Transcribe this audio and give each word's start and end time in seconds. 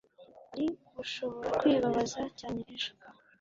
wari 0.47 0.67
gushobora 0.95 1.49
kwibabaza 1.59 2.21
cyane 2.39 2.59
ejo 2.73 2.91